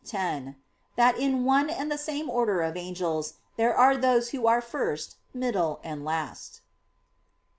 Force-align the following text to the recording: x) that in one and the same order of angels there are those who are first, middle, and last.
x) 0.11 0.47
that 0.95 1.15
in 1.19 1.45
one 1.45 1.69
and 1.69 1.91
the 1.91 1.95
same 1.95 2.27
order 2.27 2.61
of 2.63 2.75
angels 2.75 3.35
there 3.55 3.77
are 3.77 3.95
those 3.95 4.29
who 4.31 4.47
are 4.47 4.59
first, 4.59 5.15
middle, 5.31 5.79
and 5.83 6.03
last. 6.03 6.61